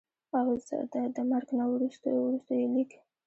او 0.37 0.47
دَمرګ 1.15 1.47
نه 1.59 1.65
وروستو 1.71 2.09
ئې 2.57 2.65
ليک 2.73 2.91